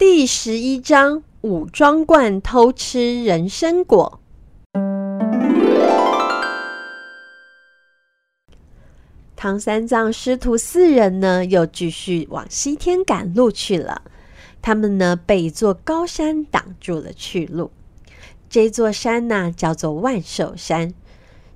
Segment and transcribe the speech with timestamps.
[0.00, 4.18] 第十一章：武装观偷吃人参果。
[9.36, 14.00] 唐三藏师徒四人呢，又继续往西天赶路去了。
[14.62, 17.70] 他们呢，被一座高山挡住了去路。
[18.48, 20.94] 这座山呢，叫做万寿山。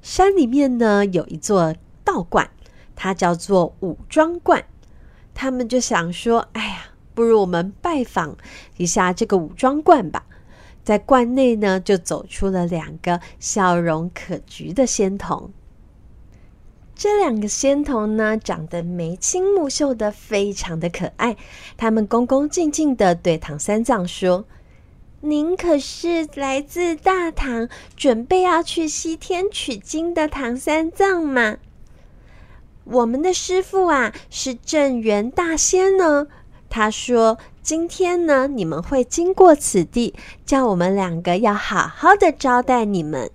[0.02, 1.74] 山里面呢，有一座
[2.04, 2.50] 道观，
[2.94, 4.62] 它叫做武装观。
[5.32, 6.83] 他们就想说：“哎呀。”
[7.14, 8.36] 不如我们拜访
[8.76, 10.24] 一下这个武装观吧。
[10.82, 15.50] 在观内呢，就走出了两个笑容可掬的仙童。
[16.94, 21.36] 这两个仙童呢，长得眉清目秀的，非常的可爱。
[21.76, 24.44] 他们恭恭敬敬的对唐三藏说
[25.22, 31.56] ：“您可是来自大唐，准备要去西天取经的唐三藏吗？
[32.84, 36.26] 我们的师傅啊，是镇元大仙呢。”
[36.76, 40.12] 他说：“今天呢，你们会经过此地，
[40.44, 43.30] 叫我们两个要好好的招待你们。”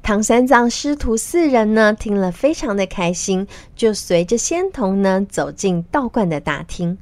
[0.00, 6.96] 唐三藏师徒四人呢，听了非常的开心，就随着仙童呢走进道观的大厅。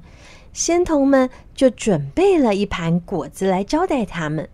[0.54, 4.48] 仙童们就准备了一盘果子来招待他们。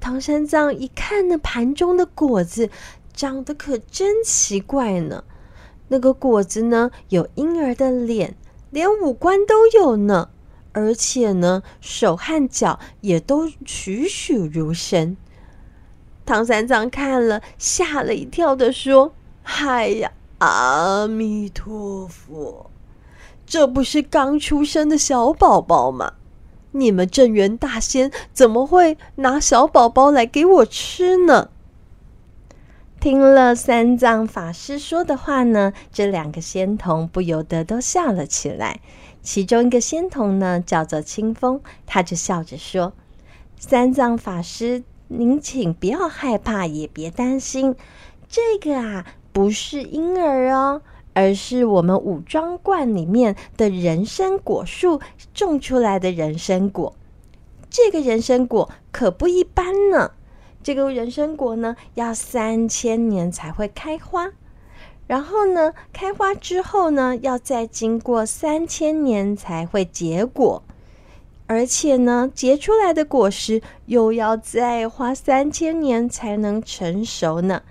[0.00, 2.68] 唐三藏一看那盘中的果子，
[3.14, 5.24] 长得可真奇怪呢。
[5.88, 8.36] 那个果子呢，有婴儿的脸。
[8.70, 10.30] 连五官都有呢，
[10.72, 15.16] 而且呢，手和脚也都栩栩如生。
[16.24, 22.70] 唐三藏看了，吓了一跳的说：“嗨呀，阿弥陀佛，
[23.44, 26.12] 这不是刚出生的小宝宝吗？
[26.72, 31.50] 你们镇元大仙怎么会拿小宝宝来给我吃呢？”
[33.00, 38.80] 听了三藏法师说的话呢，这两个仙童不由得都笑了起来。
[39.22, 42.92] 其中一个仙童呢，叫做清风，他就笑着说
[43.58, 47.74] ：“三藏法师，您请不要害怕，也别担心，
[48.28, 50.82] 这个啊不是婴儿哦，
[51.14, 55.00] 而是我们武装观里面的人参果树
[55.32, 56.94] 种出来的人参果。
[57.70, 60.10] 这个人参果可不一般呢。”
[60.62, 64.30] 这个人参果呢，要三千年才会开花，
[65.06, 70.62] 然后呢，开花之后呢，要再经过三千年才会结果，
[71.46, 77.62] 而且呢，结出来的果实又要再花三千年才能成熟呢。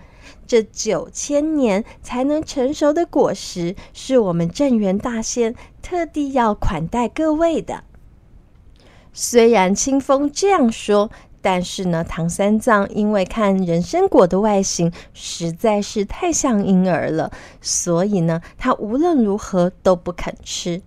[0.48, 7.84] 这九千年才能成熟的果实，是我们镇元大仙特地要款待各位的。
[9.14, 11.12] 虽然清风这样说。
[11.42, 20.82] 但是呢，唐三藏因为看人参果的外形实在是太像婴儿了，所以呢，他无论如何都不肯吃。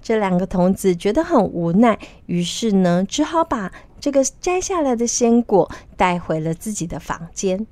[0.00, 3.70] 这两个童子觉得很无奈，于是呢，只好把
[4.00, 7.66] 这个摘下来的鲜果带回了自己的房间。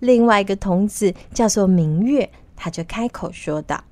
[0.00, 3.84] 另外一个童子叫做明月，他就开口说道：“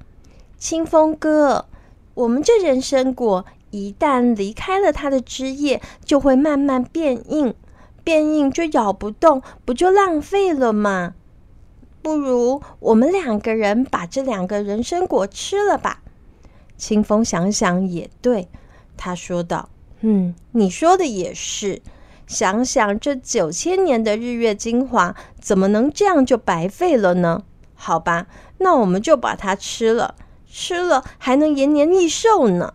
[0.58, 1.64] 清风哥，
[2.12, 7.54] 我们这人参果。”一旦离开了它的枝叶，就会慢慢变硬，
[8.02, 11.14] 变硬就咬不动，不就浪费了吗？
[12.02, 16.02] 不如我们两个人把这两个人参果吃了吧。
[16.76, 18.48] 清风想想也对，
[18.96, 19.68] 他说道
[20.00, 21.82] ：“嗯，你说的也是。
[22.26, 27.42] 想想这九千年的日月精华，怎么能这样就白费了呢？
[27.74, 28.26] 好吧，
[28.58, 30.14] 那我们就把它吃了，
[30.50, 32.72] 吃了还能延年益寿呢。”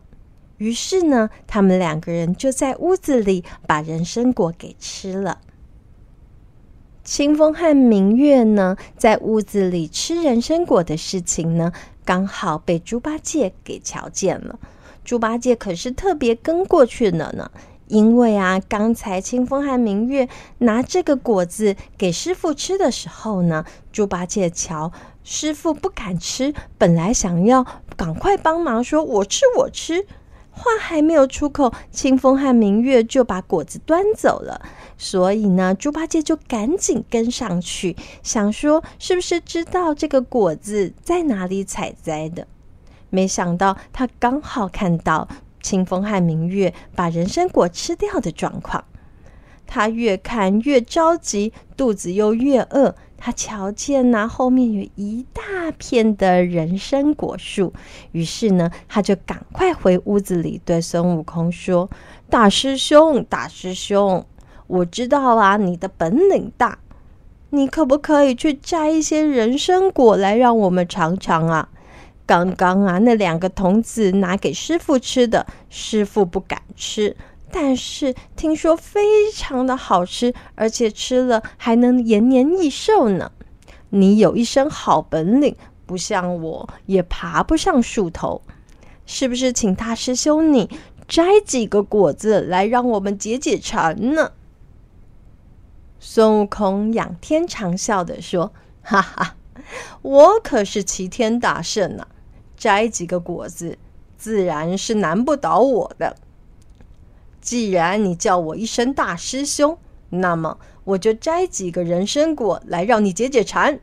[0.57, 5.39] 于是呢，他们两个人就在屋子里把人参果给吃了。
[7.03, 11.71] 清风和明月呢，在屋子里吃人参果的事情呢，
[12.03, 14.57] 刚好被猪八戒给瞧见了。
[15.03, 17.51] 猪八戒可是特别跟过去了呢，
[17.87, 20.27] 因为啊，刚才清风和明月
[20.59, 24.91] 拿这个果子给师傅吃的时候呢，猪八戒瞧
[25.23, 27.63] 师傅不敢吃，本来想要
[27.95, 30.07] 赶快帮忙，说我吃，我吃。
[30.55, 34.61] 话还没有出口，清风和明月就把果子端走了。
[34.97, 42.47] 所以呢，猪八戒就赶紧跟上去，想说是不是知道这个果子在哪里采摘的？
[43.09, 45.28] 没想到他刚好看到
[45.61, 48.85] 清风和明月把人参果吃掉的状况，
[49.67, 52.96] 他越看越着急，肚子又越饿。
[53.17, 55.41] 他瞧见那后面有一大
[55.78, 57.73] 片的人参果树，
[58.12, 61.90] 于是呢，他就赶快回屋子里对孙悟空说
[62.29, 64.26] ：“大师兄，大师兄，
[64.67, 66.78] 我知道啊，你的本领大，
[67.50, 71.70] 你可不可以去摘一些人参果来让我们尝尝啊？
[72.28, 77.16] 刚刚啊，那两个童子拿给师傅吃的，师傅不敢吃，
[77.57, 83.31] 但是听说非常的好吃，而且吃了还能延年益寿呢。
[83.91, 85.55] 你有一身好本领，
[85.85, 88.41] 不像我也爬不上树头，
[89.05, 89.53] 是不是？
[89.53, 90.69] 请大师兄你
[91.07, 94.34] 摘几个果子来让我们解解馋呢？
[95.97, 98.51] 孙悟空仰天长笑地说
[98.84, 99.37] ：“哈哈，
[100.01, 102.05] 我可是齐天大圣呢，
[102.58, 103.78] 摘几个果子
[104.17, 106.17] 自然是难不倒我的。
[107.46, 109.78] 既然你叫我一声大师兄，
[110.09, 113.80] 那么我就摘几个人参果来让你解解馋。”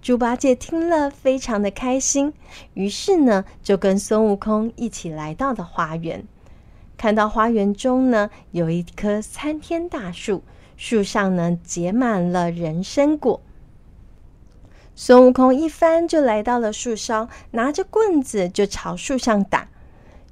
[0.00, 2.32] 猪八戒听了非常的开心，
[2.72, 6.26] 于是呢，就跟孙悟空一起来到了花园。
[6.96, 10.42] 看到花园中呢，有一棵参天大树，
[10.78, 13.42] 树上呢结满了人参果。
[14.94, 19.68] 孙悟空一翻就来到了树梢，拿着棍子就朝树上打。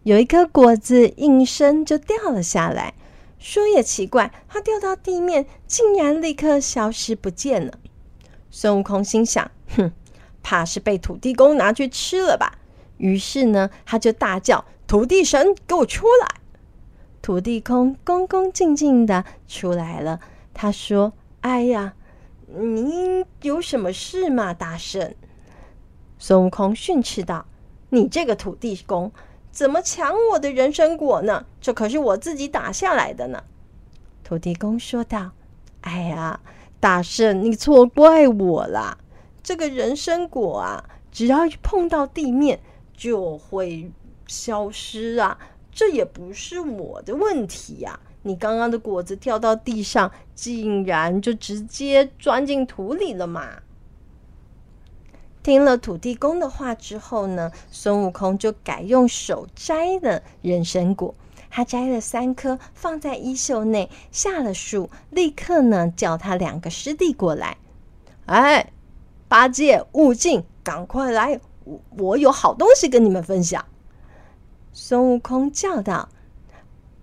[0.04, 2.94] 有一颗果子应声就掉了下来。
[3.38, 7.78] 说也奇怪，它掉到地面，竟然立刻消失不见了。
[8.50, 9.50] 孙悟空心想。
[9.76, 9.92] 哼，
[10.42, 12.58] 怕是被土地公拿去吃了吧？
[12.96, 16.40] 于是呢，他就大叫：“土地神，给我出来！”
[17.20, 20.20] 土地公恭恭敬敬的出来了。
[20.52, 21.94] 他说：“哎呀，
[22.46, 25.14] 您有什么事吗，大圣？”
[26.18, 27.46] 孙悟空训斥道
[27.90, 29.10] ：“你这个土地公，
[29.54, 31.46] 怎么抢我的人参果呢？
[31.60, 33.44] 这可是我自己打下来的呢。”
[34.24, 35.30] 土地公说道
[35.82, 36.40] ：“哎呀，
[36.80, 38.98] 大圣，你错怪我了。”
[39.44, 42.58] 这个人参果啊，只要一碰到地面
[42.96, 43.90] 就会
[44.26, 45.38] 消失啊，
[45.70, 48.00] 这也不是我的问题呀。
[48.22, 53.60] 你刚刚的果子掉到地上，竟然就直接钻进土里了嘛。
[55.44, 61.14] 听了土地公的话之后呢，孙悟空就改用手摘的人参果，
[61.48, 67.58] 他摘了三颗放在衣袖内，下了树，立刻呢叫他两个师弟过来，
[68.26, 68.72] 哎。
[69.26, 71.40] 八戒、悟净，赶快来！
[71.64, 73.64] 我我有好东西跟你们分享。
[74.72, 76.08] 孙悟空叫道：“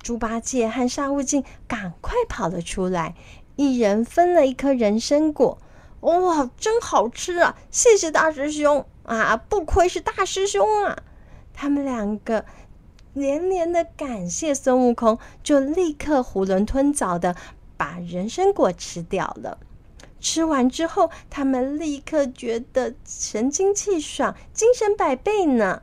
[0.01, 3.15] 猪八戒和沙悟净赶快跑了出来，
[3.57, 5.57] 一人分了一颗人参果。
[6.01, 7.55] 哇，真好吃啊！
[7.69, 10.97] 谢谢大师兄啊，不愧是大师兄啊！”
[11.53, 12.45] 他们两个
[13.13, 17.35] 连连的感谢孙悟空，就立刻囫囵吞枣的
[17.77, 19.59] 把人参果吃掉了。
[20.19, 25.81] 吃完之后，他们立刻觉得神清气爽，精神百倍呢。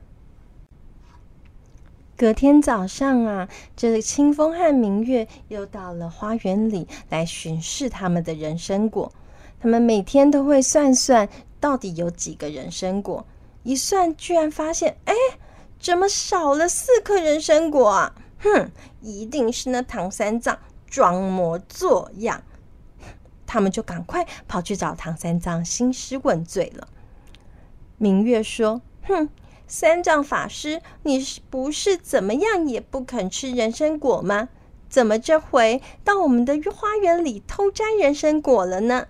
[2.17, 9.13] 隔天早上啊，这个清风和明月又到了花园里来巡视他们的人参果。
[9.61, 11.29] 他们每天都会算算
[11.59, 13.27] 到底有几个人参果，
[13.65, 15.15] 一算居然发现，哎，
[15.81, 18.15] 怎么少了四颗人参果啊？
[18.39, 18.71] 哼，
[19.01, 22.43] 一定是那唐三藏装模作样。
[23.47, 26.87] 他们就赶快跑去找唐三藏兴师问罪了。
[27.97, 29.29] 明月说：“哼，
[29.67, 34.51] 三藏法师，你是不是怎么样也不肯吃人参果吗？
[34.89, 39.09] 怎么这回到我们的花园里偷摘人参果了呢？”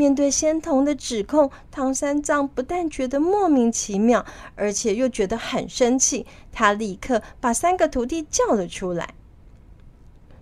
[0.00, 4.24] 面对仙童的指控，唐三藏不但觉得莫名其妙，
[4.54, 6.24] 而且又觉得很生气。
[6.50, 9.12] 他立刻把三个徒弟叫了出来。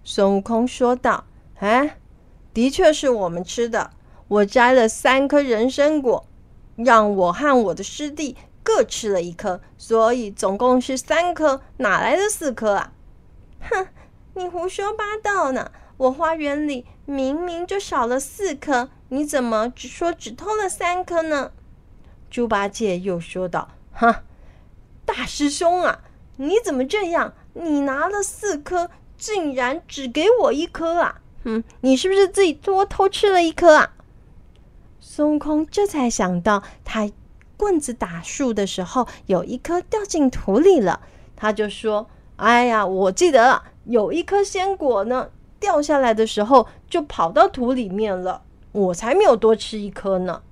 [0.05, 1.25] 孙悟空说道
[1.59, 1.91] ：“啊。”
[2.55, 3.91] 的确是我们吃的。
[4.29, 6.25] 我摘了三颗人参果，
[6.77, 11.63] 让我和我的师弟各吃了一颗，所以总共是三颗。
[11.79, 12.93] 哪来的四颗啊？
[13.59, 13.89] 哼，
[14.35, 15.73] 你胡说八道呢！
[15.97, 21.53] 我花园里明明就少了四颗，你怎么只说只偷了三颗呢？
[22.29, 24.25] 猪八戒又说道：“哈，
[25.07, 26.01] 大师兄啊，
[26.37, 27.33] 你怎么这样？
[27.55, 33.95] 你拿了四颗，竟然只给我一颗啊！”嗯，你是不是自己多偷吃了一颗啊？
[35.01, 37.11] 孙悟空这才想到，他
[37.57, 41.01] 棍子打树的时候有一颗掉进土里了。
[41.35, 50.43] 他就说：“哎呀，我记得有一颗仙果呢，掉下来的时候就跑到土里面了，我才没有多吃一颗呢。”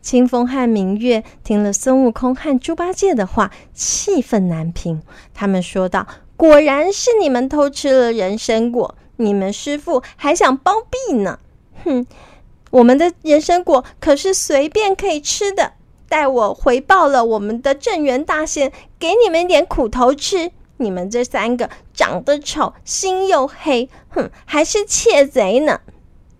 [0.00, 5.02] 清风和明月听了孙悟空和猪八戒的话，气愤难平。
[5.34, 6.06] 他们说道。
[6.38, 11.40] 果然是你们偷吃了人参果，你们师傅还想包庇呢！
[11.82, 12.06] 哼，
[12.70, 15.72] 我们的人参果可是随便可以吃的。
[16.08, 18.70] 待我回报了我们的镇元大仙，
[19.00, 20.52] 给你们点苦头吃。
[20.78, 25.80] 你们这三个长得丑，心又黑，哼，还是窃贼呢！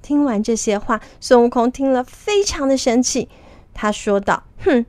[0.01, 3.29] 听完这些话，孙悟空听了非常的生气，
[3.75, 4.87] 他说道：“哼，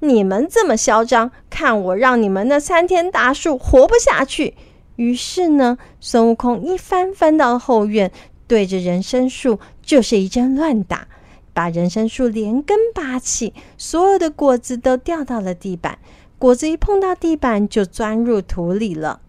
[0.00, 4.54] 你们这么嚣张，看我让你们那参天大树活不下去！”
[4.96, 8.10] 于是呢，孙悟空一翻翻到后院，
[8.46, 11.06] 对着人参树就是一阵乱打，
[11.52, 15.98] 把人参树连根拔起，所有的果子都掉到了地板。
[16.40, 19.20] 果子一碰到地板，就钻入土里了。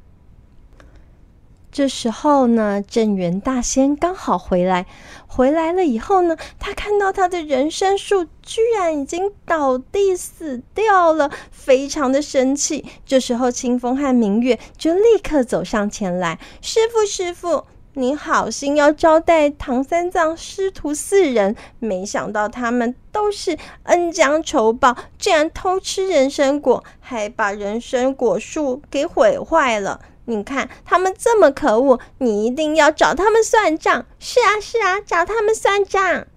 [1.70, 4.86] 这时候呢，镇元大仙刚好回来。
[5.28, 12.86] 回来了以后呢，他看到他的人参树居然已经倒地死掉了，非常的生气。
[13.06, 34.06] 这时候，清风和明月就立刻走上前来：“师傅，师傅，你好心要招待唐三藏师徒四人，没想到他们都是恩将仇报，竟然偷吃人参果，还把人参果树给毁坏了。”你看他们这么可恶，你一定要找他们算账。
[34.20, 36.28] 是啊，是啊，找他们算账。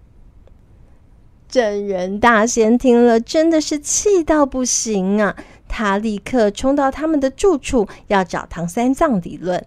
[1.49, 5.37] 镇元大仙听了，真的是气到不行啊！
[5.69, 9.65] 他立刻冲到他们的住处，要找唐三藏理论。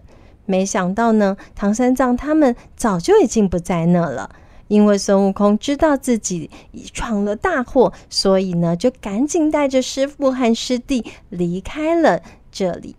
[0.48, 4.30] 没想到呢，唐三藏他们早就已经不在那了。
[4.68, 6.50] 因为孙悟空知道自己
[6.92, 12.96] 闯了大祸，所以呢，就赶紧带着师傅和师弟离开了这里。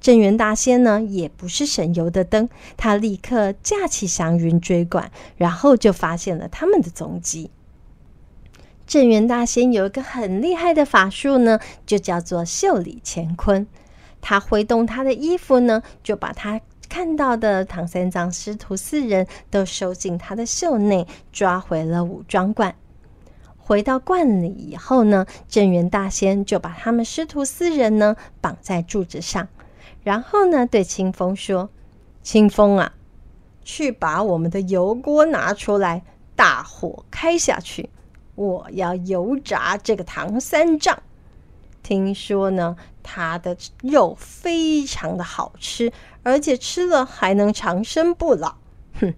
[0.00, 7.50] 镇元大仙呢，也不是省油的灯，他立刻架起祥云追赶，然后就发现了他们的踪迹。
[8.86, 13.66] 镇元大仙有一个很厉害的法术呢，就叫做袖里乾坤。
[14.20, 16.60] 他挥动他的衣服呢，就把他
[16.94, 22.72] 看到的唐三藏师徒四人都收进他的袖内，抓回了五庄观。
[23.58, 29.48] 回到观里以后呢，镇元大仙就把他们师徒四人呢绑在柱子上。
[30.04, 31.68] 然后呢，对清风说
[32.22, 32.94] ：“清风啊，
[33.64, 36.04] 去把我们的油锅拿出来，
[36.36, 37.90] 大火开下去，
[38.36, 41.02] 我要油炸这个唐三藏。
[41.82, 45.92] 听说呢，他的肉非常的好吃，
[46.24, 48.56] 而且吃了还能长生不老。
[49.00, 49.14] 哼，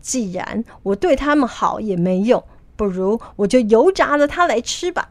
[0.00, 2.42] 既然我对他们好也没用，
[2.74, 5.10] 不如我就油炸了他来吃吧。”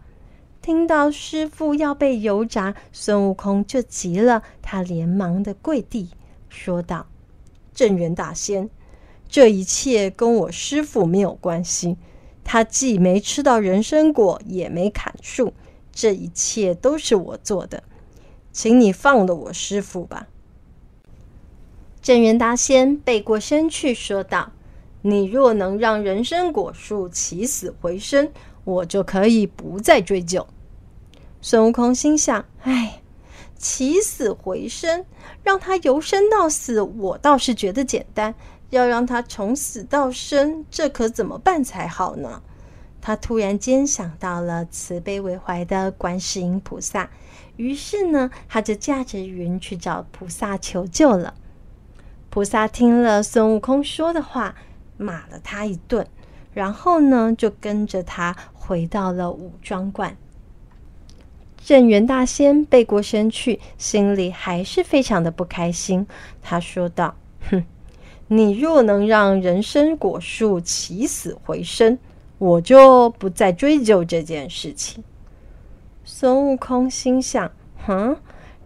[0.61, 6.09] 听到师傅要被油炸，孙悟空就急了，他连忙的跪地
[6.49, 7.05] 说道
[7.73, 8.69] ：“镇元大仙，
[9.29, 11.95] 这一切跟我师傅没有关系，
[12.43, 15.53] 他既没吃到人参果，也没砍树，
[15.93, 17.83] 这一切都是我做的，
[18.51, 20.27] 请你放了我师傅吧。”
[22.07, 24.53] 镇元大仙背过身去说道
[25.03, 28.31] ：“你若能让人参果树起死回生，
[28.63, 30.47] 我就可以不再追究。”
[31.43, 33.01] 孙悟空心想：“哎，
[33.57, 35.03] 起死回生，
[35.43, 38.31] 让他由生到死，我倒是觉得简单；
[38.69, 42.41] 要让他从死到生，这可怎么办才好呢？”
[43.03, 47.09] 他突然间想到了慈悲为怀的观世音菩萨，
[47.57, 51.33] 于是呢，他就驾着云去找菩萨求救了。
[52.37, 54.53] 菩萨听了孙悟空说的话，
[54.95, 56.05] 骂了他一顿，
[56.53, 60.15] 然后呢，就跟着他回到了五庄观。
[61.57, 66.05] 镇元大仙背过身去，心里还是非常的不开心。
[66.43, 67.15] 他说道
[67.49, 67.65] ：“哼，
[68.27, 71.97] 你若能让人参果树起死回生，
[72.37, 75.03] 我就不再追究这件事情。”
[76.05, 77.51] 孙悟空心想
[77.83, 78.15] ：“哼，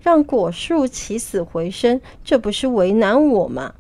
[0.01, 3.74] 让果树起死回生，这不是为难我吗？”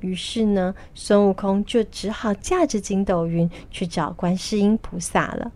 [0.00, 5.50] 于是呢，孙悟空就只好驾着筋斗云去找观世音菩萨了。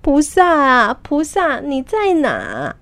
[0.00, 2.76] 菩萨啊，菩萨，你在哪？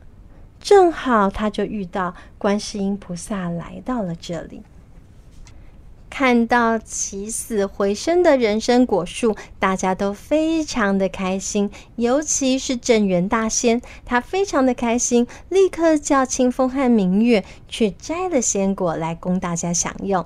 [0.61, 4.63] 正好他就遇到观世音菩萨来到了这里，
[6.19, 20.25] 看到起死回生的人参果树，大家都非常的开心，尤其是镇元大仙，他非常的开心，立刻叫清风和明月去摘了仙果来供大家享用。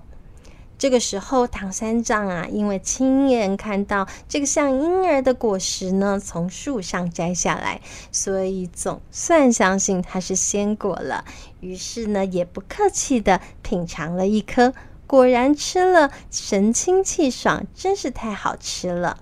[0.78, 7.80] 这个时候，唐三藏啊，因为亲眼看到这个像婴儿的果实呢，从树上摘下来，
[8.12, 11.24] 所以总算相信它是仙果了。
[11.58, 14.72] 于是呢，也不客气的品尝了一颗，
[15.10, 19.18] 果然吃了神清气爽，真是太好吃了。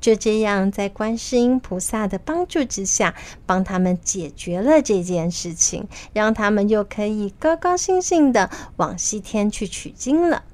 [0.00, 10.44] 就这样，在观世音菩萨的帮助之下，帮他们解决了这件事情，让他们又可以高高兴兴的往西天去取经了。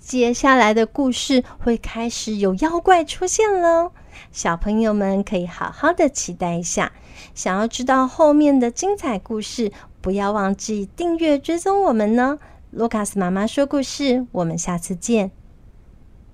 [0.00, 3.92] 接下来的故事会开始有妖怪出现喽，
[4.32, 6.92] 小朋友们可以好好的期待一下。
[7.34, 12.38] 想要知道后面的精彩故事，不要忘记订阅追踪我们呢。
[12.76, 15.30] 卢卡斯妈妈说故事，我们下次见。